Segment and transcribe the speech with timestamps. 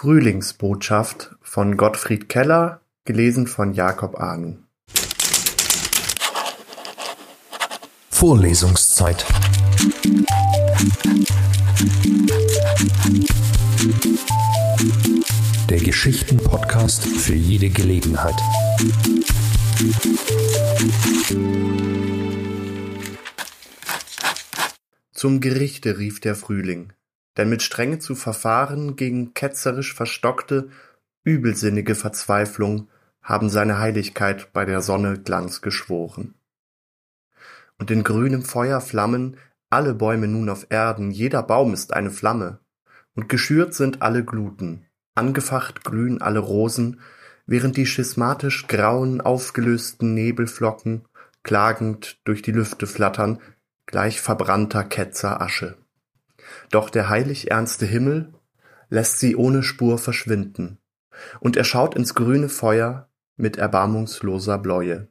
[0.00, 4.58] Frühlingsbotschaft von Gottfried Keller, gelesen von Jakob Arnu.
[8.08, 9.26] Vorlesungszeit.
[15.68, 18.36] Der Geschichten-Podcast für jede Gelegenheit.
[25.10, 26.92] Zum Gerichte rief der Frühling,
[27.38, 30.68] denn mit Strenge zu verfahren gegen ketzerisch verstockte,
[31.24, 32.88] übelsinnige Verzweiflung
[33.22, 36.34] haben seine Heiligkeit bei der Sonne Glanz geschworen.
[37.78, 39.36] Und in grünem Feuer flammen
[39.70, 42.58] alle Bäume nun auf Erden, jeder Baum ist eine Flamme,
[43.14, 47.00] und geschürt sind alle Gluten, angefacht glühen alle Rosen,
[47.46, 51.04] während die schismatisch grauen, aufgelösten Nebelflocken
[51.42, 53.40] klagend durch die Lüfte flattern,
[53.86, 55.76] gleich verbrannter Ketzer Asche.
[56.70, 58.32] Doch der heilig ernste Himmel
[58.88, 60.78] lässt sie ohne Spur verschwinden,
[61.40, 65.08] und er schaut ins grüne Feuer mit erbarmungsloser Bläue.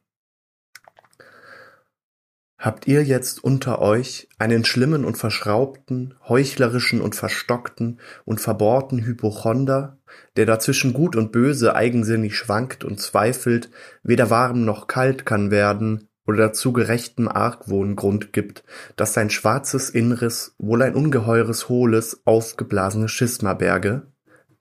[2.59, 9.99] Habt ihr jetzt unter euch einen schlimmen und verschraubten, heuchlerischen und verstockten und verbohrten Hypochonder,
[10.37, 13.69] der dazwischen Gut und Böse eigensinnig schwankt und zweifelt,
[14.01, 18.63] weder warm noch kalt kann werden oder zu gerechtem Argwohn Grund gibt,
[18.95, 24.07] dass sein schwarzes Inneres wohl ein ungeheures hohles, aufgeblasenes Schisma berge?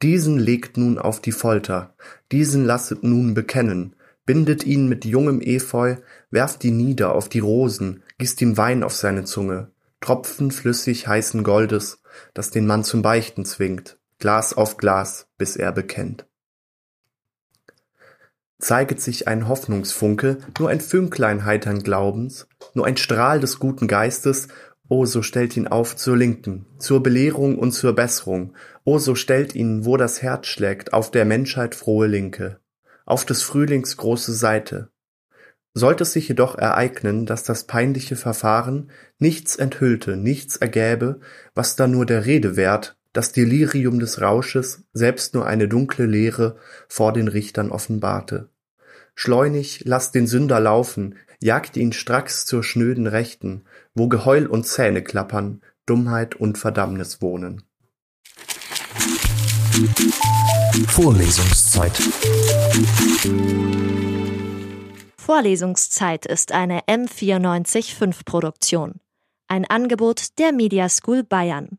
[0.02, 1.94] Diesen legt nun auf die Folter,
[2.30, 5.96] diesen lasset nun bekennen, bindet ihn mit jungem Efeu,
[6.30, 11.42] werft ihn nieder auf die Rosen, gießt ihm Wein auf seine Zunge, Tropfen flüssig heißen
[11.42, 12.02] Goldes,
[12.34, 16.26] das den Mann zum Beichten zwingt, Glas auf Glas, bis er bekennt.
[18.66, 24.48] Zeiget sich ein Hoffnungsfunke, nur ein Fünklein heitern Glaubens, nur ein Strahl des guten Geistes,
[24.88, 29.54] o so stellt ihn auf zur Linken, zur Belehrung und zur Besserung, o so stellt
[29.54, 32.58] ihn, wo das Herz schlägt, auf der Menschheit frohe Linke
[33.04, 34.90] auf des Frühlings große Seite.
[35.74, 38.90] Sollte es sich jedoch ereignen, dass das peinliche Verfahren
[39.20, 41.20] nichts enthüllte, nichts ergäbe,
[41.54, 46.56] was da nur der Rede wert, das Delirium des Rausches selbst nur eine dunkle Leere
[46.88, 48.48] vor den Richtern offenbarte.
[49.18, 55.02] Schleunig lasst den Sünder laufen, jagt ihn stracks zur schnöden Rechten, wo Geheul und Zähne
[55.02, 57.62] klappern, Dummheit und Verdammnis wohnen.
[60.88, 61.96] Vorlesungszeit.
[65.16, 69.00] Vorlesungszeit ist eine M945 Produktion.
[69.48, 71.78] Ein Angebot der Media School Bayern.